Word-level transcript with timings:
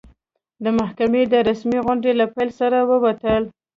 د 0.63 0.65
محکمې 0.79 1.23
د 1.33 1.35
رسمي 1.49 1.79
غونډې 1.85 2.11
له 2.19 2.25
پیل 2.33 2.49
سره 2.59 2.77
ووتل. 2.89 3.41